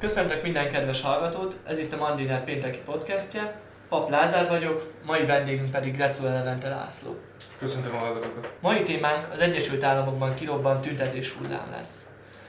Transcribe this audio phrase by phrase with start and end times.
[0.00, 3.60] Köszöntök minden kedves hallgatót, ez itt a Mandiner pénteki podcastje.
[3.88, 7.16] Pap Lázár vagyok, mai vendégünk pedig Grecó Elevente László.
[7.58, 8.54] Köszöntöm a hallgatókat.
[8.60, 12.06] Mai témánk az Egyesült Államokban kirobbant tüntetés hullám lesz.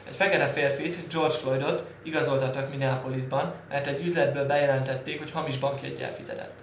[0.07, 6.53] Egy fekete férfit, George Floydot igazoltattak Minneapolisban, mert egy üzletből bejelentették, hogy hamis bankjeggyel fizetett.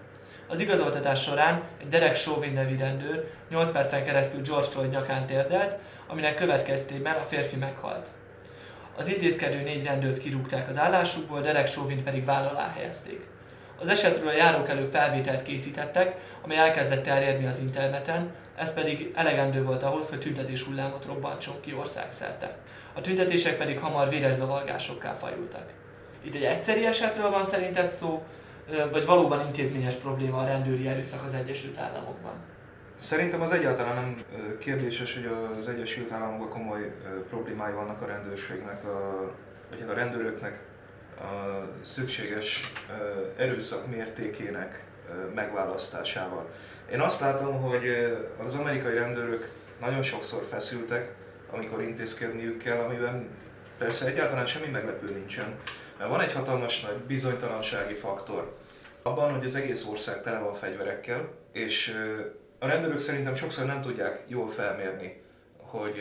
[0.49, 5.77] Az igazoltatás során egy Derek Chauvin nevű rendőr 8 percen keresztül George Floyd nyakán térdelt,
[6.07, 8.11] aminek következtében a férfi meghalt.
[8.97, 13.27] Az intézkedő négy rendőrt kirúgták az állásukból, Derek Chauvin pedig váll alá helyezték.
[13.81, 19.83] Az esetről a járókelők felvételt készítettek, ami elkezdett terjedni az interneten, ez pedig elegendő volt
[19.83, 22.57] ahhoz, hogy tüntetés hullámot robbantson ki országszerte.
[22.95, 25.73] A tüntetések pedig hamar véres zavargásokká fajultak.
[26.23, 28.23] Itt egy egyszeri esetről van szerinted szó,
[28.91, 32.35] vagy valóban intézményes probléma a rendőri erőszak az Egyesült Államokban?
[32.97, 34.17] Szerintem az egyáltalán nem
[34.59, 36.93] kérdéses, hogy az Egyesült Államokban komoly
[37.29, 39.31] problémái vannak a rendőrségnek, a,
[39.71, 40.61] vagy a rendőröknek
[41.19, 42.73] a szükséges
[43.37, 44.85] erőszak mértékének
[45.35, 46.51] megválasztásával.
[46.93, 47.85] Én azt látom, hogy
[48.45, 51.15] az amerikai rendőrök nagyon sokszor feszültek,
[51.51, 53.29] amikor intézkedniük kell, amiben
[53.79, 55.55] persze egyáltalán semmi meglepő nincsen,
[55.99, 58.57] mert van egy hatalmas nagy bizonytalansági faktor
[59.03, 61.99] abban, hogy az egész ország tele van fegyverekkel, és
[62.59, 65.23] a rendőrök szerintem sokszor nem tudják jól felmérni,
[65.57, 65.97] hogy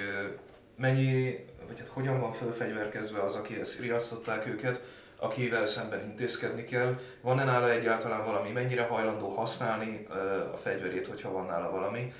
[0.77, 4.83] mennyi, vagy hát hogyan van fölfegyverkezve az, akihez riasztották őket,
[5.17, 10.07] akivel szemben intézkedni kell, van-e nála egyáltalán valami, mennyire hajlandó használni
[10.53, 12.13] a fegyverét, hogyha van nála valami.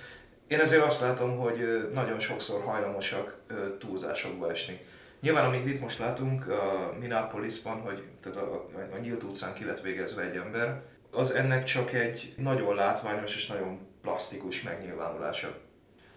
[0.48, 3.38] Én ezért azt látom, hogy nagyon sokszor hajlamosak
[3.80, 4.80] túlzásokba esni.
[5.22, 9.66] Nyilván, amit itt most látunk a Minneapolisban, hogy tehát a, a, a nyílt utcán ki
[9.66, 15.58] lett végezve egy ember, az ennek csak egy nagyon látványos és nagyon plastikus megnyilvánulása.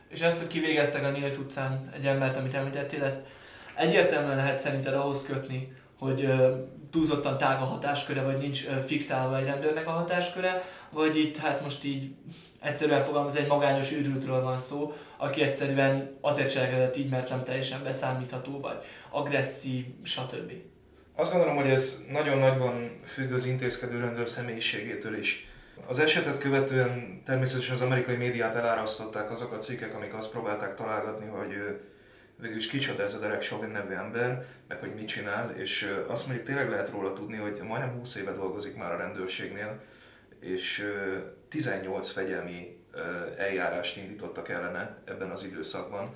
[0.08, 3.20] És ezt, hogy kivégeztek a nyílt utcán egy embert, amit említettél, ezt
[3.74, 6.32] egyértelműen lehet szerinted ahhoz kötni, hogy
[6.90, 11.84] túlzottan tág a hatásköre, vagy nincs fixálva egy rendőrnek a hatásköre, vagy itt hát most
[11.84, 12.14] így
[12.60, 17.82] egyszerűen fogalmaz, egy magányos őrültről van szó, aki egyszerűen azért cselekedett így, mert nem teljesen
[17.82, 20.52] beszámítható, vagy agresszív, stb.
[21.14, 25.47] Azt gondolom, hogy ez nagyon nagyban függ az intézkedő rendőr személyiségétől is.
[25.86, 31.26] Az esetet követően természetesen az amerikai médiát elárasztották azok a cikkek, amik azt próbálták találgatni,
[31.26, 31.80] hogy
[32.36, 36.46] végülis kicsoda ez a Derek Chauvin nevű ember, meg hogy mit csinál, és azt mondjuk
[36.46, 39.80] tényleg lehet róla tudni, hogy majdnem 20 éve dolgozik már a rendőrségnél,
[40.40, 40.92] és
[41.48, 42.76] 18 fegyelmi
[43.36, 46.14] eljárást indítottak ellene ebben az időszakban.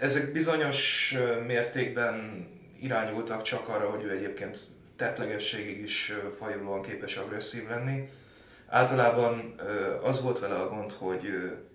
[0.00, 1.14] Ezek bizonyos
[1.46, 2.46] mértékben
[2.80, 4.58] irányultak csak arra, hogy ő egyébként
[4.96, 8.08] tettlegességig is fajulóan képes agresszív lenni.
[8.72, 9.54] Általában
[10.02, 11.22] az volt vele a gond, hogy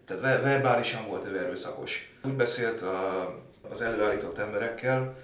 [0.06, 2.14] tehát verbálisan volt ő erőszakos.
[2.24, 3.28] Úgy beszélt a,
[3.70, 5.16] az előállított emberekkel,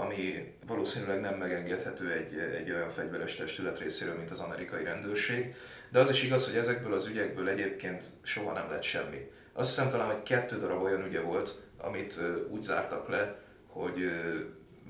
[0.00, 5.54] ami valószínűleg nem megengedhető egy, egy olyan fegyveres testület részéről, mint az amerikai rendőrség.
[5.90, 9.30] De az is igaz, hogy ezekből az ügyekből egyébként soha nem lett semmi.
[9.52, 14.10] Azt hiszem talán, hogy kettő darab olyan ügye volt, amit úgy zártak le, hogy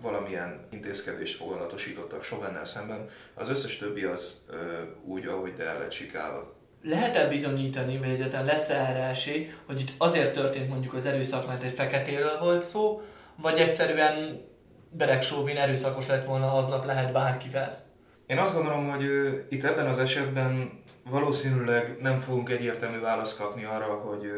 [0.03, 4.47] valamilyen intézkedést foganatosítottak Chauvennel szemben, az összes többi az
[5.05, 9.93] úgy, ahogy de el lett sikálva lehet-e bizonyítani, vagy egyáltalán lesz-e erre esély, hogy itt
[9.99, 13.03] azért történt mondjuk az erőszak, mert egy feketéről volt szó,
[13.37, 14.47] vagy egyszerűen
[14.91, 17.85] Derek Chauvin erőszakos lett volna aznap lehet bárkivel?
[18.27, 19.05] Én azt gondolom, hogy
[19.49, 24.33] itt ebben az esetben valószínűleg nem fogunk egyértelmű választ kapni arra, hogy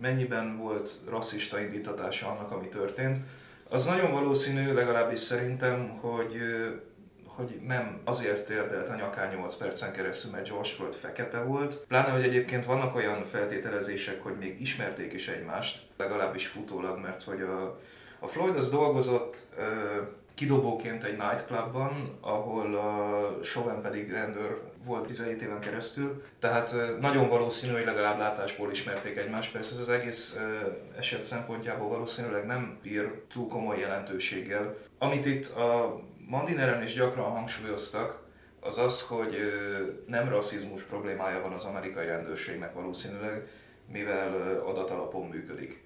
[0.00, 3.18] mennyiben volt rasszista indítatása annak, ami történt.
[3.68, 6.36] Az nagyon valószínű, legalábbis szerintem, hogy
[7.36, 11.84] hogy nem azért érdelt a nyakán 8 percen keresztül, mert George Floyd fekete volt.
[11.88, 17.40] Pláne, hogy egyébként vannak olyan feltételezések, hogy még ismerték is egymást, legalábbis futólag, mert hogy
[17.40, 17.80] a,
[18.18, 19.46] a Floyd az dolgozott
[20.34, 27.72] kidobóként egy nightclubban, ahol a Chauvin pedig rendőr volt 17 éven keresztül, tehát nagyon valószínű,
[27.72, 29.52] hogy legalább látásból ismerték egymást.
[29.52, 30.40] Persze ez az egész
[30.98, 34.76] eset szempontjából valószínűleg nem bír túl komoly jelentőséggel.
[34.98, 38.22] Amit itt a Mandineren is gyakran hangsúlyoztak,
[38.60, 39.36] az az, hogy
[40.06, 43.48] nem rasszizmus problémája van az amerikai rendőrségnek valószínűleg,
[43.92, 45.82] mivel adatalapon működik.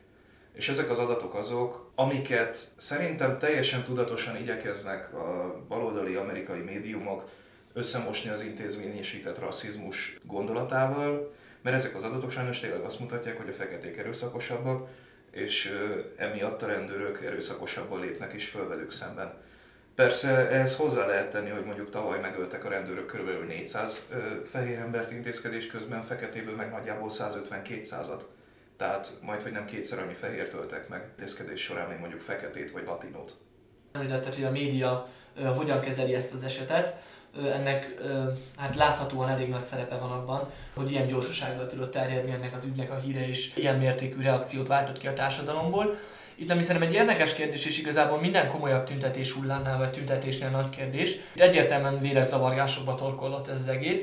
[0.53, 7.29] És ezek az adatok azok, amiket szerintem teljesen tudatosan igyekeznek a baloldali amerikai médiumok
[7.79, 13.53] összemosni az intézményesített rasszizmus gondolatával, mert ezek az adatok sajnos tényleg azt mutatják, hogy a
[13.53, 14.89] feketék erőszakosabbak,
[15.31, 15.79] és
[16.17, 19.35] emiatt a rendőrök erőszakosabban lépnek is föl velük szemben.
[19.95, 23.47] Persze ehhez hozzá lehet tenni, hogy mondjuk tavaly megöltek a rendőrök kb.
[23.49, 24.09] 400
[24.45, 28.21] fehér embert intézkedés közben, feketéből meg nagyjából 150-200-at.
[28.77, 32.85] Tehát majd, hogy nem kétszer annyi fehért öltek meg intézkedés során, mint mondjuk feketét vagy
[32.85, 33.37] latinót.
[33.93, 35.09] Említetted, hogy a média
[35.57, 37.03] hogyan kezeli ezt az esetet.
[37.55, 37.95] Ennek
[38.57, 42.91] hát láthatóan elég nagy szerepe van abban, hogy ilyen gyorsasággal tudott terjedni ennek az ügynek
[42.91, 45.99] a híre, és ilyen mértékű reakciót váltott ki a társadalomból.
[46.35, 50.69] Itt nem hiszem egy érdekes kérdés, és igazából minden komolyabb tüntetés hullámnál, vagy tüntetésnél nagy
[50.69, 51.13] kérdés.
[51.33, 54.03] Itt egyértelműen véres zavargásokba torkollott ez az egész.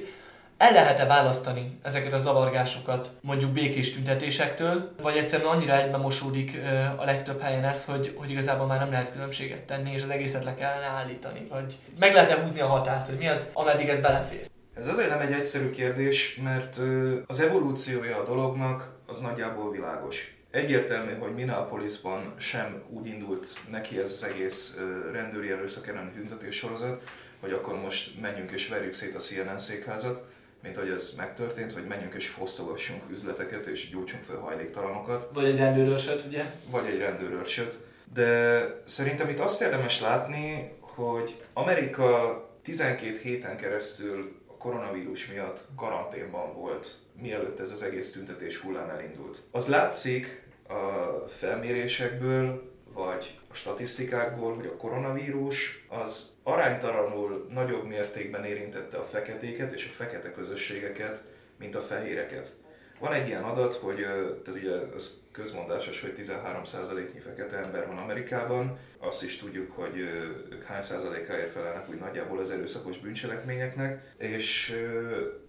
[0.57, 6.57] El lehet-e választani ezeket a zavargásokat mondjuk békés tüntetésektől, vagy egyszerűen annyira egybe mosódik
[6.95, 10.43] a legtöbb helyen ez, hogy, hogy igazából már nem lehet különbséget tenni, és az egészet
[10.43, 14.49] le kellene állítani, vagy meg lehet-e húzni a határt, hogy mi az, ameddig ez belefér?
[14.73, 16.79] Ez azért nem egy egyszerű kérdés, mert
[17.27, 20.35] az evolúciója a dolognak az nagyjából világos.
[20.51, 24.79] Egyértelmű, hogy Minneapolisban sem úgy indult neki ez az egész
[25.11, 27.01] rendőri erőszak elleni tüntetés sorozat,
[27.39, 30.23] hogy akkor most menjünk és verjük szét a CNN székházat,
[30.65, 35.29] mint hogy ez megtörtént, hogy menjünk és fosztogassunk üzleteket és gyújtsunk fel hajléktalanokat.
[35.33, 36.45] Vagy egy rendőrőrsöt, ugye?
[36.69, 37.77] Vagy egy rendőrőrsöt.
[38.13, 46.53] De szerintem itt azt érdemes látni, hogy Amerika 12 héten keresztül a koronavírus miatt karanténban
[46.53, 49.43] volt, mielőtt ez az egész tüntetés hullám elindult.
[49.51, 52.73] Az látszik a felmérésekből,
[53.55, 60.31] a statisztikákból, hogy a koronavírus az aránytalanul nagyobb mértékben érintette a feketéket és a fekete
[60.31, 61.23] közösségeket,
[61.59, 62.55] mint a fehéreket.
[62.99, 63.99] Van egy ilyen adat, hogy
[64.43, 68.77] tehát ugye az közmondásos, hogy 13%-nyi fekete ember van Amerikában.
[68.97, 69.97] Azt is tudjuk, hogy
[70.51, 74.79] ők hány százalékáért felelnek úgy nagyjából az erőszakos bűncselekményeknek, és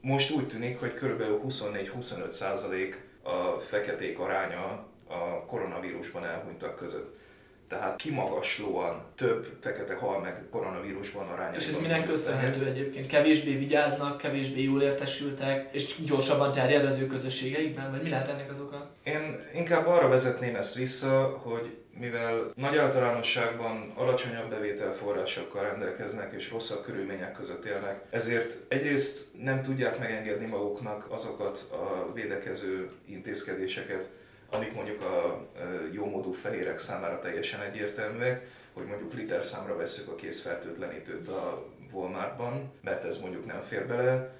[0.00, 1.22] most úgy tűnik, hogy kb.
[1.48, 7.24] 24-25% a feketék aránya a koronavírusban elhunytak között
[7.68, 11.54] tehát kimagaslóan több fekete hal meg koronavírusban arányában.
[11.54, 13.06] És ez minek köszönhető egyébként?
[13.06, 18.50] Kevésbé vigyáznak, kevésbé jól értesültek, és gyorsabban terjed az ő közösségeikben, vagy mi lehet ennek
[18.50, 18.90] az oka?
[19.02, 26.84] Én inkább arra vezetném ezt vissza, hogy mivel nagy általánosságban alacsonyabb bevételforrásokkal rendelkeznek és rosszabb
[26.84, 34.08] körülmények között élnek, ezért egyrészt nem tudják megengedni maguknak azokat a védekező intézkedéseket,
[34.56, 35.46] amik mondjuk a
[35.92, 43.04] jómódú fehérek számára teljesen egyértelműek, hogy mondjuk liter számra veszük a készfertőtlenítőt a Walmartban, mert
[43.04, 44.34] ez mondjuk nem fér bele.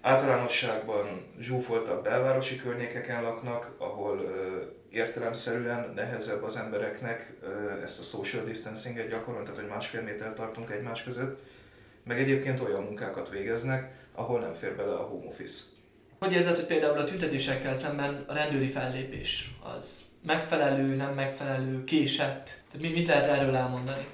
[0.00, 4.34] Általánosságban zsúfoltabb belvárosi környékeken laknak, ahol
[4.90, 7.34] értelemszerűen nehezebb az embereknek
[7.82, 11.40] ezt a social distancing-et gyakorolni, tehát hogy másfél méter tartunk egymás között,
[12.04, 15.62] meg egyébként olyan munkákat végeznek, ahol nem fér bele a home office.
[16.20, 22.60] Hogy érzed, hogy például a tüntetésekkel szemben a rendőri fellépés az megfelelő, nem megfelelő, késett?
[22.72, 24.06] Tehát mit lehet erről elmondani?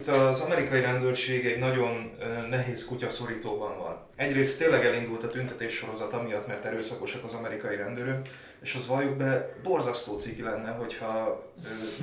[0.00, 2.16] Itt az amerikai rendőrség egy nagyon
[2.50, 4.06] nehéz kutyaszorítóban van.
[4.16, 8.28] Egyrészt tényleg elindult a tüntetés sorozat amiatt, mert erőszakosak az amerikai rendőrök,
[8.62, 11.44] és az valljuk be, borzasztó ciki lenne, hogyha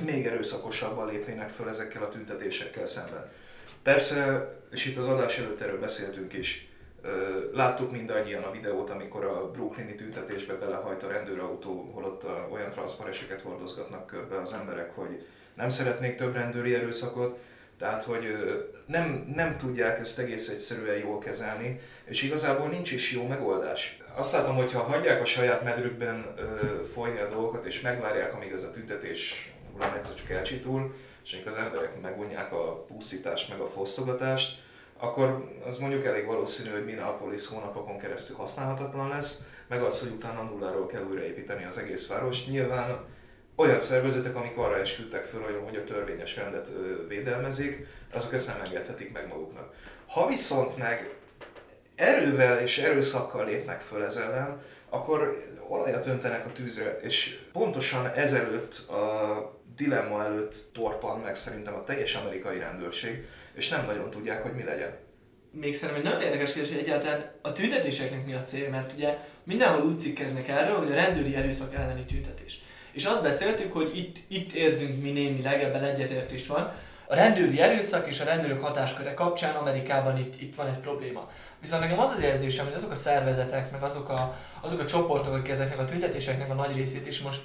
[0.04, 3.30] még erőszakosabban lépnének föl ezekkel a tüntetésekkel szemben.
[3.82, 6.66] Persze, és itt az adás előtt erről beszéltünk is,
[7.52, 14.06] Láttuk mindannyian a videót, amikor a brooklyni tüntetésbe belehajt a rendőrautó, holott olyan transzpareseket hordozgatnak
[14.06, 17.38] körbe az emberek, hogy nem szeretnék több rendőri erőszakot,
[17.78, 18.36] tehát, hogy
[18.86, 24.00] nem, nem tudják ezt egész egyszerűen jól kezelni, és igazából nincs is jó megoldás.
[24.14, 26.34] Azt látom, hogy ha hagyják a saját medrükben
[26.92, 29.52] folyni a dolgokat, és megvárják, amíg ez a tüntetés
[29.94, 34.58] egyszer csak elcsitul, és az emberek megunják a pusztítást, meg a fosztogatást,
[35.02, 40.42] akkor az mondjuk elég valószínű, hogy Minneapolis hónapokon keresztül használhatatlan lesz, meg az, hogy utána
[40.42, 42.46] nulláról kell újraépíteni az egész város.
[42.46, 43.04] Nyilván
[43.56, 46.70] olyan szervezetek, amik arra esküdtek föl, hogy a törvényes rendet
[47.08, 49.74] védelmezik, azok ezt nem engedhetik meg maguknak.
[50.08, 51.14] Ha viszont meg
[51.94, 58.88] erővel és erőszakkal lépnek föl ez ellen, akkor olajat öntenek a tűzre, és pontosan ezelőtt
[58.88, 64.54] a dilemma előtt torpan meg szerintem a teljes amerikai rendőrség, és nem nagyon tudják, hogy
[64.54, 64.96] mi legyen.
[65.50, 69.18] Még szerintem egy nagyon érdekes kérdés, hogy egyáltalán a tüntetéseknek mi a cél, mert ugye
[69.44, 72.62] mindenhol úgy cikkeznek erről, hogy a rendőri erőszak elleni tüntetés.
[72.92, 76.72] És azt beszéltük, hogy itt, itt érzünk mi némileg, ebben egyetértés van,
[77.12, 81.26] a rendőri erőszak és a rendőrök hatásköre kapcsán Amerikában itt, itt van egy probléma.
[81.60, 85.34] Viszont nekem az az érzésem, hogy azok a szervezetek, meg azok a, azok a csoportok,
[85.34, 87.40] akik ezeknek a tüntetéseknek a nagy részét is most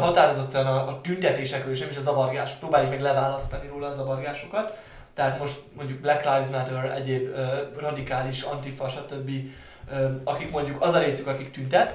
[0.00, 4.78] határozottan a, a tüntetésekről és nem is a zavargás, próbáljuk meg leválasztani róla a zavargásokat.
[5.14, 9.30] Tehát most mondjuk Black Lives Matter, egyéb uh, radikális, antifa, stb.
[9.90, 11.94] Uh, akik mondjuk az a részük, akik tüntet,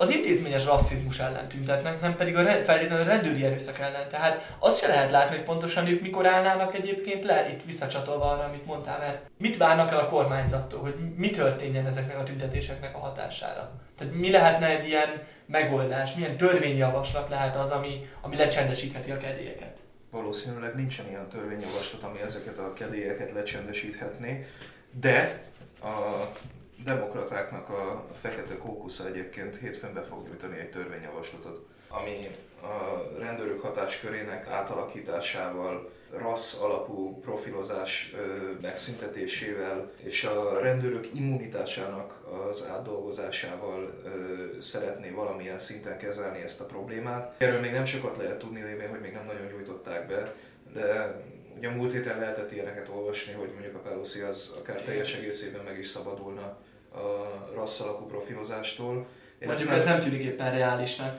[0.00, 4.08] az intézményes rasszizmus ellen tüntetnek, nem pedig a feltétlenül a rendőri erőszak ellen.
[4.08, 8.44] Tehát azt se lehet látni, hogy pontosan ők mikor állnának egyébként le, itt visszacsatolva arra,
[8.44, 12.98] amit mondtál, mert mit várnak el a kormányzattól, hogy mi történjen ezeknek a tüntetéseknek a
[12.98, 13.70] hatására.
[13.96, 19.78] Tehát mi lehetne egy ilyen megoldás, milyen törvényjavaslat lehet az, ami, ami lecsendesítheti a kedélyeket?
[20.10, 24.46] valószínűleg nincsen ilyen törvényjavaslat, ami ezeket a kedélyeket lecsendesíthetné,
[25.00, 25.42] de
[25.82, 26.26] a
[26.84, 32.18] demokratáknak a fekete kókusza egyébként hétfőn be fog nyújtani egy törvényjavaslatot, ami
[32.62, 38.14] a rendőrök hatáskörének átalakításával, rassz alapú profilozás
[38.60, 44.02] megszüntetésével és a rendőrök immunitásának az átdolgozásával
[44.58, 47.34] szeretné valamilyen szinten kezelni ezt a problémát.
[47.38, 50.34] Erről még nem sokat lehet tudni, lévén, hogy még nem nagyon nyújtották be,
[50.72, 51.20] de
[51.58, 55.64] ugye a múlt héten lehetett ilyeneket olvasni, hogy mondjuk a Pelosi az akár teljes egészében
[55.64, 56.56] meg is szabadulna
[56.92, 59.06] a rassz alapú profilozástól.
[59.38, 61.18] Én Mondjuk ez nem tűnik éppen reálisnak.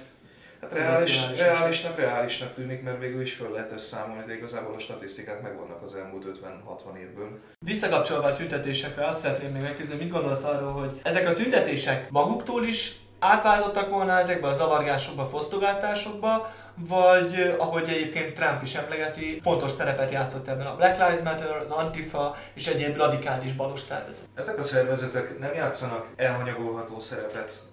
[0.61, 5.41] Hát reális, reálisnak, reálisnak tűnik, mert végül is föl lehet összeszámolni, de igazából a statisztikák
[5.41, 7.39] megvannak az elmúlt 50-60 évből.
[7.65, 12.63] Visszakapcsolva a tüntetésekre, azt szeretném még megkérdezni, mit gondolsz arról, hogy ezek a tüntetések maguktól
[12.63, 20.11] is átváltottak volna ezekbe a zavargásokba, fosztogatásokba, vagy ahogy egyébként Trump is emlegeti, fontos szerepet
[20.11, 24.25] játszott ebben a Black Lives Matter, az Antifa és egyéb radikális balos szervezet.
[24.35, 27.63] Ezek a szervezetek nem játszanak elhanyagolható szerepet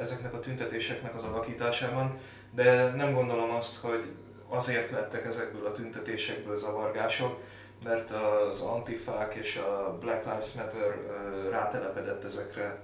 [0.00, 2.18] ezeknek a tüntetéseknek az alakításában,
[2.54, 4.04] de nem gondolom azt, hogy
[4.48, 7.40] azért lettek ezekből a tüntetésekből zavargások,
[7.84, 10.96] mert az antifák és a Black Lives Matter
[11.50, 12.78] rátelepedett ezekre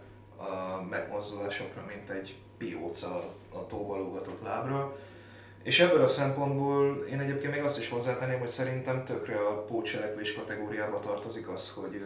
[0.48, 4.96] a megmozdulásokra, mint egy pióca a tóvalógatott lábra.
[5.62, 10.34] És ebből a szempontból én egyébként még azt is hozzátenném, hogy szerintem tökre a pócselekvés
[10.34, 12.02] kategóriába tartozik az, hogy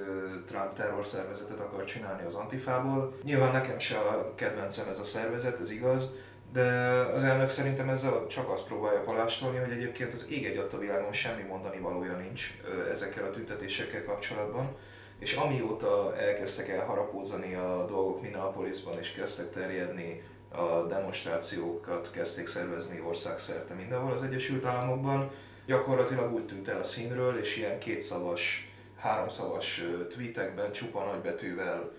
[0.46, 3.14] Trump terrorszervezetet akar csinálni az Antifából.
[3.22, 6.14] Nyilván nekem se a kedvencem ez a szervezet, ez igaz,
[6.52, 6.66] de
[7.14, 11.12] az elnök szerintem ezzel csak azt próbálja palástolni, hogy egyébként az ég egy a világon
[11.12, 12.58] semmi mondani valója nincs
[12.90, 14.76] ezekkel a tüntetésekkel kapcsolatban.
[15.18, 23.74] És amióta elkezdtek elharapózani a dolgok Minneapolisban és kezdtek terjedni a demonstrációkat kezdték szervezni országszerte
[23.74, 25.30] mindenhol az Egyesült Államokban.
[25.66, 31.92] Gyakorlatilag úgy tűnt el a színről, és ilyen kétszavas, háromszavas tweetekben csupa nagybetűvel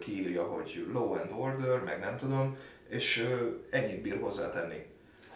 [0.00, 2.56] kiírja, hogy law and order, meg nem tudom,
[2.88, 3.28] és
[3.70, 4.86] ennyit bír hozzátenni.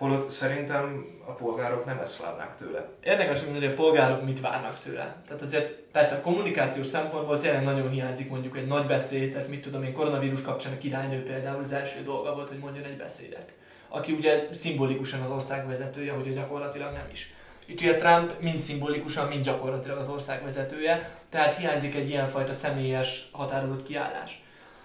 [0.02, 2.88] Holott szerintem a polgárok nem ezt várnák tőle.
[3.04, 5.16] Érdekes, hogy a polgárok mit várnak tőle.
[5.26, 9.60] Tehát azért persze a kommunikációs szempontból tényleg nagyon hiányzik mondjuk egy nagy beszéd, tehát mit
[9.60, 13.52] tudom én, koronavírus kapcsán a királynő például az első dolga volt, hogy mondjon egy beszédet.
[13.88, 17.34] Aki ugye szimbolikusan az ország vezetője, hogy gyakorlatilag nem is.
[17.66, 23.28] Itt ugye Trump mind szimbolikusan, mind gyakorlatilag az ország vezetője, tehát hiányzik egy ilyenfajta személyes
[23.32, 24.42] határozott kiállás.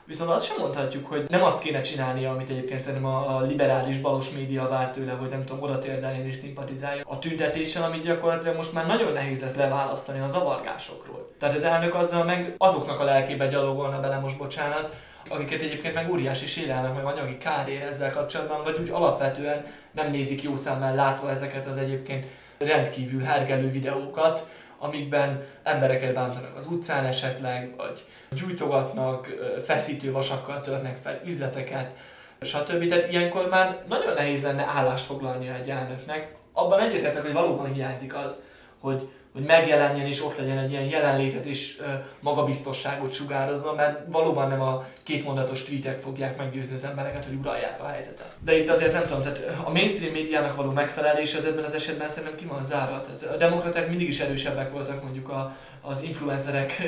[0.07, 3.97] Viszont azt sem mondhatjuk, hogy nem azt kéne csinálnia, amit egyébként szerintem a, a liberális
[3.97, 8.55] balos média vár tőle, hogy nem tudom, oda térdeljen és szimpatizálja a tüntetéssel, amit gyakorlatilag
[8.55, 11.31] most már nagyon nehéz lesz leválasztani a zavargásokról.
[11.39, 14.95] Tehát az elnök azzal meg azoknak a lelkébe gyalogolna bele most, bocsánat,
[15.29, 20.11] akiket egyébként meg óriási sérelmek, meg anyagi kár ér ezzel kapcsolatban, vagy úgy alapvetően nem
[20.11, 22.25] nézik jó szemmel látva ezeket az egyébként
[22.57, 24.47] rendkívül hergelő videókat,
[24.79, 29.33] amikben embereket bántanak az utcán esetleg, vagy gyújtogatnak,
[29.65, 31.93] feszítő vasakkal törnek fel üzleteket,
[32.41, 32.87] stb.
[32.87, 36.35] Tehát ilyenkor már nagyon nehéz lenne állást foglalni egy elnöknek.
[36.53, 38.41] Abban egyetértek, hogy valóban hiányzik az,
[38.79, 41.81] hogy hogy megjelenjen és ott legyen egy ilyen jelenlétet és
[42.19, 47.87] magabiztosságot sugározzon, mert valóban nem a kétmondatos tweetek fogják meggyőzni az embereket, hogy uralják a
[47.87, 48.35] helyzetet.
[48.43, 52.09] De itt azért nem tudom, tehát a mainstream médiának való megfelelés az ebben az esetben
[52.09, 53.01] szerintem ki van zárva.
[53.01, 56.81] Tehát a demokraták mindig is erősebbek voltak mondjuk a, az influencerek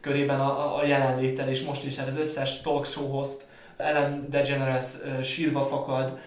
[0.00, 3.46] körében a, a jelenléttel, és most is hát az összes talk show host,
[3.76, 4.84] Ellen DeGeneres
[5.22, 6.18] sírva fakad,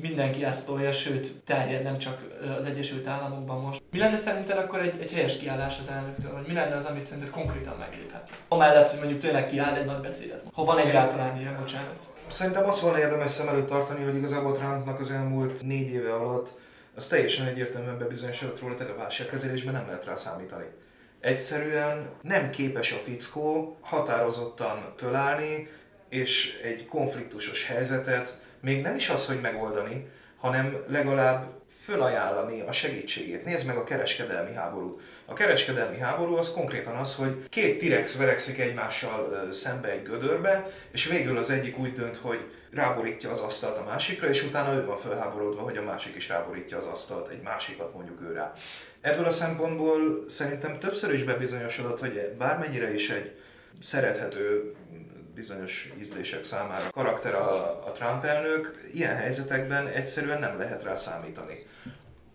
[0.00, 2.26] mindenki ezt tolja, sőt terjed nem csak
[2.58, 3.82] az Egyesült Államokban most.
[3.90, 7.06] Mi lenne szerinted akkor egy, egy helyes kiállás az elnöktől, vagy mi lenne az, amit
[7.06, 8.28] szerinted konkrétan megléphet?
[8.48, 10.42] Amellett, hogy mondjuk tényleg kiáll egy nagy beszédet.
[10.52, 11.96] Ha van egyáltalán ilyen, bocsánat.
[12.26, 16.52] Szerintem azt volna érdemes szem előtt tartani, hogy igazából Trumpnak az elmúlt négy éve alatt
[16.94, 20.64] az teljesen egyértelműen bebizonyosodott róla, tehát a válságkezelésben nem lehet rá számítani.
[21.20, 25.68] Egyszerűen nem képes a fickó határozottan fölállni,
[26.08, 33.44] és egy konfliktusos helyzetet még nem is az, hogy megoldani, hanem legalább fölajánlani a segítségét.
[33.44, 35.00] Nézd meg a kereskedelmi háborút.
[35.26, 41.06] A kereskedelmi háború az konkrétan az, hogy két T-rex verekszik egymással szembe egy gödörbe, és
[41.06, 44.96] végül az egyik úgy dönt, hogy ráborítja az asztalt a másikra, és utána ő van
[44.96, 48.42] felháborodva, hogy a másik is ráborítja az asztalt, egy másikat mondjuk ő.
[49.00, 53.36] Ebből a szempontból szerintem többször is bebizonyosodott, hogy bármennyire is egy
[53.80, 54.74] szerethető
[55.38, 61.66] bizonyos ízlések számára karakter a, a Trump elnök, ilyen helyzetekben egyszerűen nem lehet rá számítani.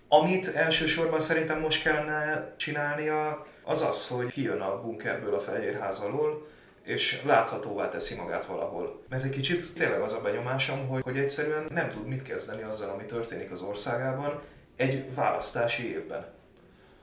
[0.07, 6.47] Amit elsősorban szerintem most kellene csinálnia, az az, hogy kijön a bunkerből a Fehérház alól,
[6.83, 9.03] és láthatóvá teszi magát valahol.
[9.09, 12.89] Mert egy kicsit tényleg az a benyomásom, hogy, hogy egyszerűen nem tud mit kezdeni azzal,
[12.89, 14.41] ami történik az országában
[14.75, 16.25] egy választási évben.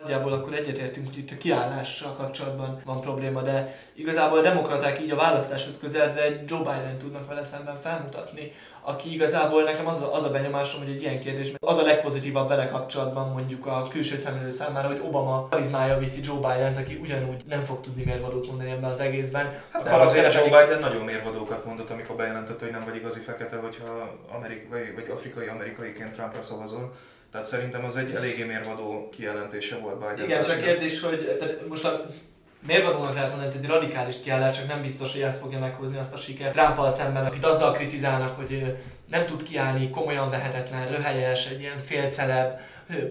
[0.00, 5.11] Nagyjából akkor egyetértünk, hogy itt a kiállással kapcsolatban van probléma, de igazából a demokraták így
[5.11, 10.14] a választáshoz közeledve egy Joe Biden tudnak vele szemben felmutatni, aki igazából nekem az a,
[10.14, 14.16] az a benyomásom, hogy egy ilyen kérdés, az a legpozitívabb vele kapcsolatban mondjuk a külső
[14.16, 18.71] szemlélő számára, hogy Obama karizmája viszi Joe Biden-t, aki ugyanúgy nem fog tudni mérvadót mondani
[18.71, 19.62] ebben az egészben.
[19.73, 23.57] Hát de azért Joe Biden nagyon mérvadókat mondott, amikor bejelentette, hogy nem vagy igazi fekete,
[23.57, 26.92] hogyha amerikai vagy afrikai amerikaiként Trumpra szavazol.
[27.33, 30.25] Tehát szerintem az egy eléggé mérvadó kijelentése volt Biden.
[30.25, 32.07] Igen, csak kérdés, hogy tehát most a
[32.67, 36.13] mérvadónak lehet mondani, hogy egy radikális kiállás, csak nem biztos, hogy ezt fogja meghozni azt
[36.13, 38.77] a sikert trump szemben, akit azzal kritizálnak, hogy
[39.11, 42.61] nem tud kiállni, komolyan vehetetlen, röhelyes, egy ilyen félceleb,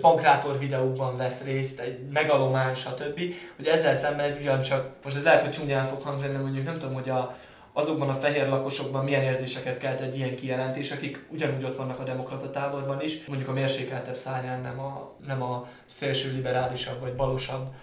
[0.01, 3.19] pankrátor videókban vesz részt, egy megalomán, stb.
[3.55, 6.77] Hogy ezzel szemben egy ugyancsak, most ez lehet, hogy csúnyán fog hangzani, de mondjuk nem
[6.77, 7.37] tudom, hogy a,
[7.73, 12.03] azokban a fehér lakosokban milyen érzéseket kelt egy ilyen kijelentés, akik ugyanúgy ott vannak a
[12.03, 17.73] demokrata táborban is, mondjuk a mérsékeltebb szárnyán, nem a, nem a szélső liberálisabb vagy balosabb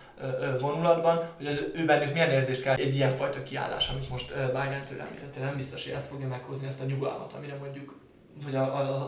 [0.61, 5.01] vonulatban, hogy az ő bennük milyen érzést kell egy ilyen fajta kiállás, amit most Biden-től
[5.01, 7.99] említettél, nem biztos, hogy ezt fogja meghozni ezt a nyugalmat, amire mondjuk,
[8.45, 8.55] vagy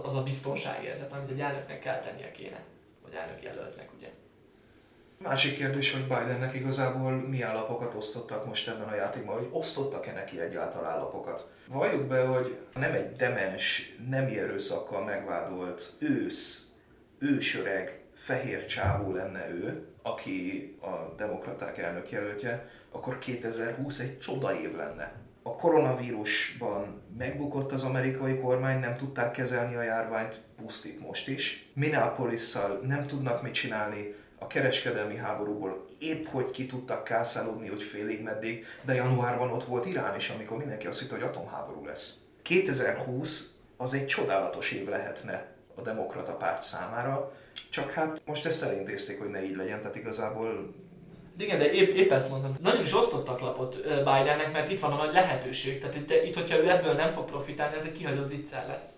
[0.03, 2.63] az a biztonságérzet, amit egy elnöknek kell tennie kéne,
[3.03, 4.09] vagy elnök jelöltnek, ugye.
[5.23, 10.41] Másik kérdés, hogy Bidennek igazából mi állapokat osztottak most ebben a játékban, hogy osztottak-e neki
[10.41, 11.51] egyáltalán állapokat.
[11.69, 16.73] Valljuk be, hogy nem egy demens, nem erőszakkal megvádolt ősz,
[17.19, 24.77] ősöreg, fehér csávó lenne ő, aki a demokraták elnök jelöltje, akkor 2020 egy csoda év
[24.77, 25.13] lenne.
[25.43, 31.71] A koronavírusban megbukott az amerikai kormány, nem tudták kezelni a járványt, pusztít most is.
[31.75, 38.23] minneapolis nem tudnak mit csinálni, a kereskedelmi háborúból épp hogy ki tudtak kászálódni, hogy félig
[38.23, 42.16] meddig, de januárban ott volt Irán is, amikor mindenki azt hitt, hogy atomháború lesz.
[42.42, 47.33] 2020 az egy csodálatos év lehetne a demokrata párt számára,
[47.71, 50.75] csak hát most ezt elintézték, hogy ne így legyen, tehát igazából
[51.38, 52.53] igen, de épp, épp ezt mondtam.
[52.61, 55.81] Nagyon is osztottak lapot Bidennek, mert itt van a nagy lehetőség.
[55.81, 58.90] Tehát itt, itt, hogyha ő ebből nem fog profitálni, ez egy kihagyott zicser lesz.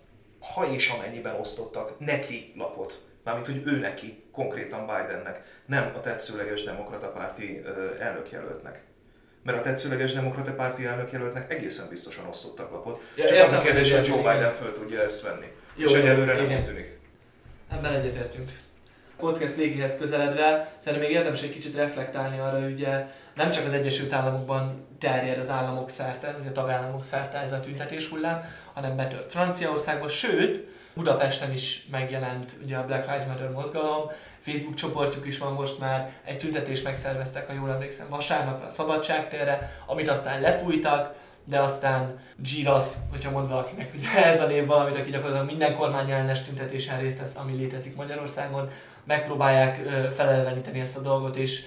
[0.53, 6.63] Ha és amennyiben osztottak neki lapot, mármint hogy ő neki, konkrétan Bidennek, nem a tetszőleges
[6.63, 7.63] demokrata párti
[7.99, 8.81] elnökjelöltnek.
[9.43, 13.01] Mert a tetszőleges demokrata párti elnökjelöltnek egészen biztosan osztottak lapot.
[13.15, 15.47] Ja, Csak az a kérdés, hogy Joe Biden föl tudja ezt venni.
[15.75, 16.99] Jó, és egyelőre nem tűnik.
[17.71, 18.51] Ebben egyetértünk.
[19.17, 23.73] Podcast végéhez közeledve szerintem még érdemes egy kicsit reflektálni arra, hogy ugye nem csak az
[23.73, 28.95] Egyesült Államokban terjed az államok szerte, ugye a tagállamok szerte ez a tüntetés hullám, hanem
[28.95, 35.37] betört Franciaországban, sőt, Budapesten is megjelent ugye a Black Lives Matter mozgalom, Facebook csoportjuk is
[35.37, 41.13] van most már, egy tüntetést megszerveztek, ha jól emlékszem, vasárnapra a Szabadságtérre, amit aztán lefújtak,
[41.43, 46.11] de aztán Giras, hogyha mond valakinek, ugye ez a név valamit, aki gyakorlatilag minden kormány
[46.11, 48.69] ellenes tüntetésen részt vesz, ami létezik Magyarországon,
[49.03, 51.61] megpróbálják felelveníteni ezt a dolgot és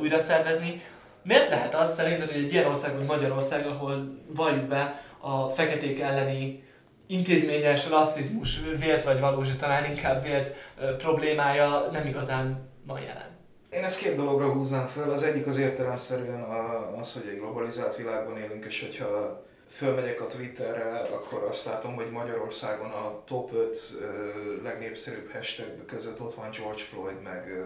[0.00, 0.82] újra szervezni.
[1.22, 6.00] Miért lehet az szerinted, hogy egy ilyen ország, mint Magyarország, ahol valljuk be a feketék
[6.00, 6.64] elleni
[7.06, 10.54] intézményes rasszizmus vélt vagy valós, talán inkább vélt
[10.98, 13.34] problémája nem igazán van jelen?
[13.70, 15.10] Én ezt két dologra húznám föl.
[15.10, 16.42] Az egyik az értelemszerűen
[16.98, 22.10] az, hogy egy globalizált világban élünk, és hogyha fölmegyek a Twitterre, akkor azt látom, hogy
[22.10, 23.78] Magyarországon a top 5
[24.62, 27.62] legnépszerűbb hashtag között ott van George Floyd, meg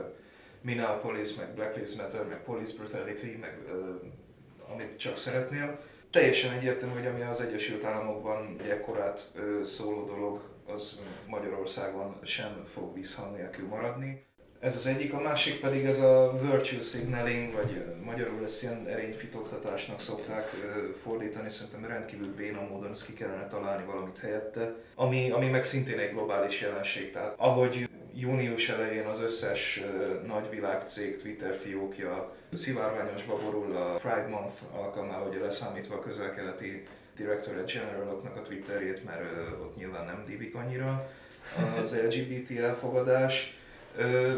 [0.60, 3.58] Minneapolis, meg Black Lives Matter, meg Police Brutality, meg
[4.72, 5.78] amit csak szeretnél.
[6.10, 12.94] Teljesen egyértelmű, hogy ami az Egyesült Államokban egy ekkorát szóló dolog, az Magyarországon sem fog
[12.94, 14.24] vízhang nélkül maradni.
[14.60, 20.00] Ez az egyik, a másik pedig ez a virtue signaling, vagy magyarul ezt ilyen erényfitoktatásnak
[20.00, 20.44] szokták
[21.02, 25.98] fordítani, szerintem rendkívül béna módon ezt ki kellene találni valamit helyette, ami, ami meg szintén
[25.98, 27.12] egy globális jelenség.
[27.12, 27.88] Tehát ahogy
[28.20, 29.82] június elején az összes
[30.26, 37.72] nagyvilág cég Twitter fiókja szivárványosba borul a Pride Month alkalmával, ugye leszámítva a közel-keleti Directorate
[37.72, 39.22] Generaloknak a Twitterét, mert
[39.60, 41.10] ott nyilván nem divik annyira
[41.80, 43.58] az LGBT elfogadás.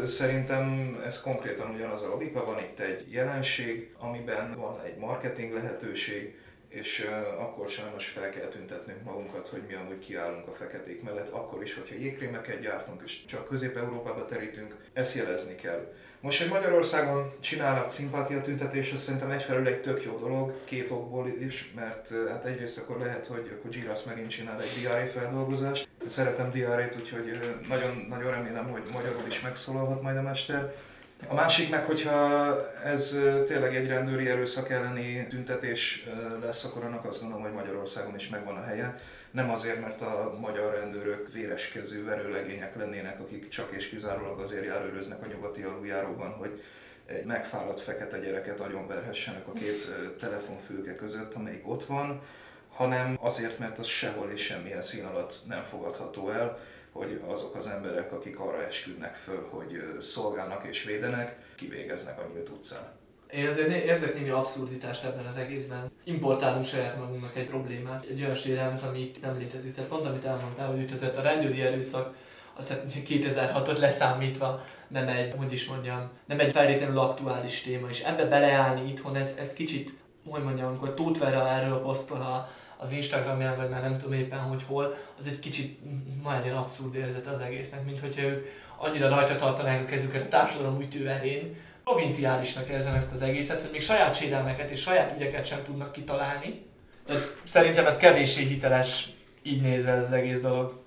[0.05, 6.37] Szerintem ez konkrétan ugyanaz a logika, van itt egy jelenség, amiben van egy marketing lehetőség,
[6.73, 7.09] és
[7.39, 11.73] akkor sajnos fel kell tüntetnünk magunkat, hogy mi amúgy kiállunk a feketék mellett, akkor is,
[11.73, 15.93] hogyha jégkrémeket gyártunk, és csak Közép-Európába terítünk, ezt jelezni kell.
[16.19, 21.27] Most, hogy Magyarországon csinálnak szimpátia tüntetést, az szerintem egyfelől egy tök jó dolog, két okból
[21.39, 25.87] is, mert hát egyrészt akkor lehet, hogy akkor Giras megint csinál egy diári feldolgozást.
[26.07, 30.73] Szeretem diárét, úgyhogy nagyon, nagyon remélem, hogy magyarul is megszólalhat majd a mester.
[31.27, 36.07] A másik meg, hogyha ez tényleg egy rendőri erőszak elleni tüntetés
[36.41, 38.95] lesz, akkor annak azt gondolom, hogy Magyarországon is megvan a helye.
[39.31, 45.23] nem azért, mert a magyar rendőrök véreskező verőlegények lennének, akik csak és kizárólag azért járőröznek
[45.23, 46.61] a nyugati aluljáróban, hogy
[47.05, 52.21] egy megfáradt fekete gyereket agyonverhessenek a két telefonfülke között, amelyik ott van,
[52.73, 56.59] hanem azért, mert az sehol és semmilyen szín alatt nem fogadható el,
[56.93, 62.49] hogy azok az emberek, akik arra esküdnek föl, hogy szolgálnak és védenek, kivégeznek a nyílt
[62.49, 62.91] utcán.
[63.31, 65.91] Én azért érzek némi abszurditást ebben az egészben.
[66.03, 69.73] Importálunk saját magunknak egy problémát, egy olyan sérelmet, ami itt nem létezik.
[69.73, 72.15] Tehát pont amit elmondtál, hogy ütözött a rendőri erőszak,
[72.55, 78.25] azt 2006-ot leszámítva nem egy, hogy is mondjam, nem egy feltétlenül aktuális téma, és ebbe
[78.25, 79.93] beleállni itthon, ez, ez kicsit,
[80.29, 82.21] hogy mondjam, amikor Tóth Vera erről posztol
[82.83, 85.79] az Instagramján, vagy már nem tudom éppen, hogy hol, az egy kicsit
[86.23, 88.45] nagyon abszurd érzet az egésznek, mint hogyha ők
[88.77, 93.81] annyira rajta tartanák a kezüket a társadalom ütőerén, provinciálisnak érzem ezt az egészet, hogy még
[93.81, 96.65] saját sérelmeket és saját ügyeket sem tudnak kitalálni.
[97.05, 99.09] Tehát szerintem ez kevéssé hiteles,
[99.43, 100.81] így nézve ez az egész dolog.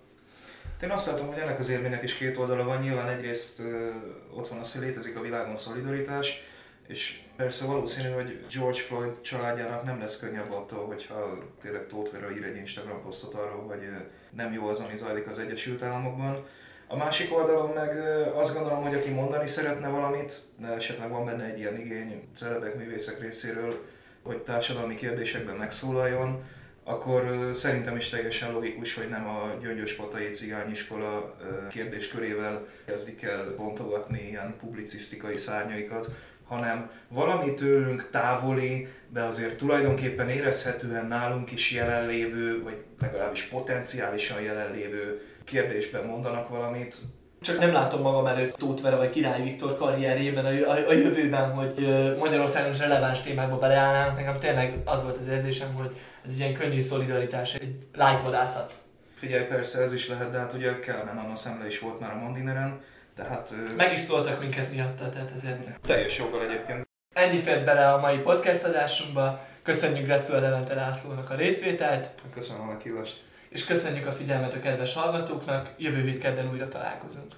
[0.82, 2.80] Én azt látom, hogy ennek az érvénynek is két oldala van.
[2.80, 3.90] Nyilván egyrészt ö,
[4.34, 6.42] ott van az, hogy létezik a világon szolidaritás,
[6.86, 12.30] és persze valószínű, hogy George Floyd családjának nem lesz könnyebb attól, hogyha tényleg Tóth Vera
[12.36, 13.88] ír egy Instagram posztot arról, hogy
[14.30, 16.44] nem jó az, ami zajlik az Egyesült Államokban.
[16.88, 17.98] A másik oldalon meg
[18.34, 22.76] azt gondolom, hogy aki mondani szeretne valamit, de esetleg van benne egy ilyen igény celebek,
[22.76, 23.84] művészek részéről,
[24.22, 26.44] hogy társadalmi kérdésekben megszólaljon,
[26.84, 31.36] akkor szerintem is teljesen logikus, hogy nem a gyöngyöspatai cigányiskola
[31.70, 36.10] kérdéskörével kezdik el bontogatni ilyen publicisztikai szárnyaikat,
[36.48, 45.20] hanem valami tőlünk távoli, de azért tulajdonképpen érezhetően nálunk is jelenlévő, vagy legalábbis potenciálisan jelenlévő
[45.44, 46.96] kérdésben mondanak valamit,
[47.40, 51.50] csak nem látom magam előtt Tóth Vera vagy Király Viktor karrierjében a, a, a jövőben,
[51.50, 51.74] hogy
[52.18, 54.16] Magyarországon is releváns témákba beleállnának.
[54.16, 58.74] Nekem tényleg az volt az érzésem, hogy ez egy ilyen könnyű szolidaritás, egy light vadászat.
[59.14, 62.18] Figyelj, persze ez is lehet, de hát ugye Kellenen Anna szemle is volt már a
[62.18, 62.80] Mondineren,
[63.16, 63.54] tehát...
[63.76, 65.80] Meg is szóltak minket miatta, tehát ezért...
[65.80, 66.88] Teljes joggal egyébként.
[67.14, 69.46] Ennyi fért bele a mai podcast adásunkba.
[69.62, 72.10] Köszönjük Grecu Levente Lászlónak a részvételt.
[72.34, 73.24] Köszönöm a meghívást.
[73.48, 75.70] És köszönjük a figyelmet a kedves hallgatóknak.
[75.76, 77.34] Jövő hét kedden újra találkozunk.